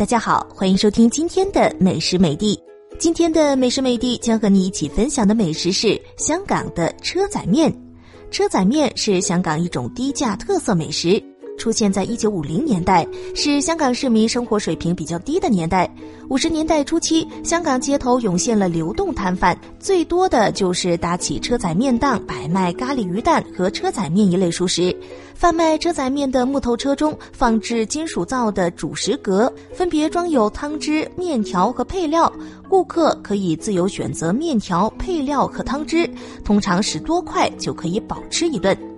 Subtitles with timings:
[0.00, 2.58] 大家好，欢迎收听今天的美食美地。
[2.98, 7.70] 今天的美食美地将和你一起分享的美食是香港的车仔面。
[8.30, 11.22] 车仔面是香港一种低价特色美食。
[11.60, 15.94] 出现在一九五零年代，是香港市民生活水平比较低的年代。
[16.30, 24.96] 五十年代初期，香港街头涌现了流动摊贩，最多的就是搭起车仔面档，摆卖咖喱鱼蛋和车仔面一类熟食。
[25.34, 32.32] 贩卖车仔面的木头车中放置金属造的主食格，分别装有汤汁、面条和配料。
[32.70, 36.08] 顾客可以自由选择面条、配料和汤汁，
[36.42, 38.89] 通常十多块就可以饱吃一顿。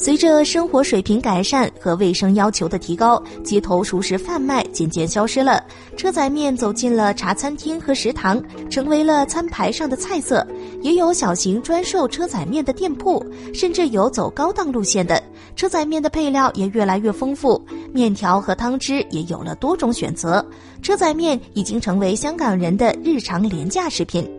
[0.00, 5.60] 随着生活水平改善和卫生要求的提高，街头熟食贩卖渐渐消失了。
[5.96, 8.40] 车仔面走进了茶餐厅和食堂，
[8.70, 10.46] 成为了餐牌上的菜色。
[10.82, 13.20] 也有小型专售车仔面的店铺，
[13.52, 15.20] 甚至有走高档路线的。
[15.56, 17.60] 车仔面的配料也越来越丰富，
[17.92, 20.46] 面条和汤汁也有了多种选择。
[20.80, 24.37] 车仔面已经成为香港人的日常廉价食品。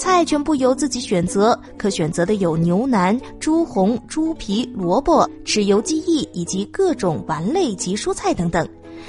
[0.00, 8.66] 菜全部由自己选择，可选择的有牛腩、猪红、猪皮、萝卜、豉油鸡翼以及各种丸类及蔬菜等等。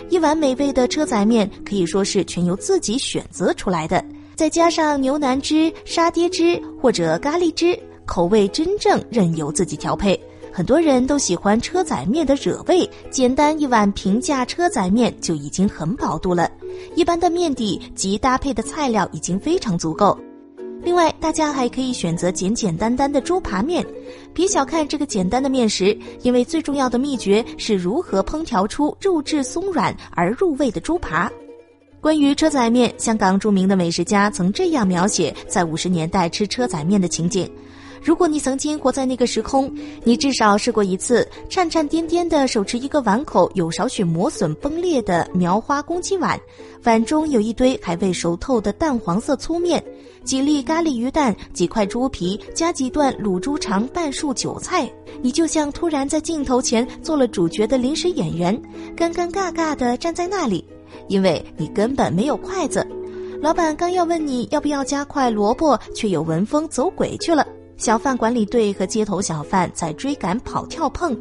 [0.09, 4.03] 一碗美味的车仔面可以说是全由自己选择出来的，
[4.35, 10.21] 再加上牛腩汁、沙爹汁或者咖喱汁，口味真正任由自己调配。
[10.51, 16.51] 很多人都喜欢车仔面的惹味，简单一碗平价车仔面就已经很饱肚了。
[16.95, 20.17] 一般的面底及搭配的菜料已经非常足够。
[20.83, 23.85] 另外，大家还可以选择简简单单的猪扒面，
[24.33, 31.31] 别小看这个简单的面食，因为最重要的秘诀是如何烹调出肉质松软而入味的猪扒。
[31.99, 37.47] 关于车仔面，香港著名的美食家曾这样描写在五十年代吃车仔面的情景。
[38.03, 39.71] 如果你曾经活在那个时空，
[40.03, 46.39] 你至少试过一次颤颤颠颠的手持一个碗口有少许磨损崩裂的描花公鸡碗，
[46.83, 49.83] 碗中有一堆还未熟透的淡黄色粗面，
[50.23, 54.91] 几粒咖喱鱼蛋，几块猪皮，加几段卤猪肠，半束韭菜。
[55.21, 58.59] 你就像突然在镜头前做了主角的临时演员，
[58.97, 60.65] 尴尴尬尬的站在那里，
[61.07, 62.83] 因为你根本没有筷子。
[63.39, 67.45] 老板刚要问你要不要加块萝卜，却有文风走鬼去了。
[67.81, 71.17] 小贩管理队和街头小贩在追赶、跑、跳、碰，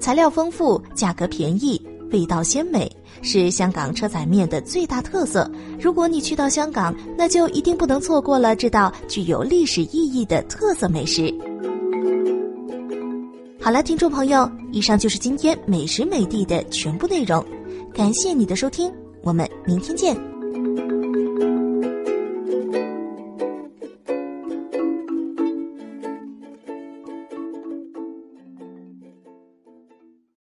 [0.00, 1.78] 材料丰富，价格便宜，
[2.10, 2.90] 味道鲜美，
[3.20, 5.46] 是香港车仔面的最大特色。
[5.78, 11.30] 如果你去到香港，那就一定不能错过了这道具有历史意义的特色美食。
[13.60, 17.44] 好了，听众朋友，以上就是今天美食美地的全部内容，
[17.92, 18.90] 感谢你的收听，
[19.22, 20.16] 我们明天见。